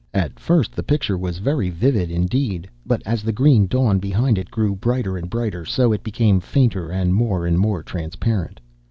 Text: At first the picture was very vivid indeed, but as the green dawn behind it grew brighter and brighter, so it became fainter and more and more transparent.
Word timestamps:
At 0.15 0.39
first 0.39 0.71
the 0.75 0.81
picture 0.81 1.15
was 1.15 1.37
very 1.37 1.69
vivid 1.69 2.09
indeed, 2.09 2.67
but 2.87 3.03
as 3.05 3.21
the 3.21 3.31
green 3.31 3.67
dawn 3.67 3.99
behind 3.99 4.39
it 4.39 4.49
grew 4.49 4.73
brighter 4.75 5.15
and 5.15 5.29
brighter, 5.29 5.63
so 5.63 5.93
it 5.93 6.01
became 6.01 6.39
fainter 6.39 6.89
and 6.89 7.13
more 7.13 7.45
and 7.45 7.59
more 7.59 7.83
transparent. 7.83 8.59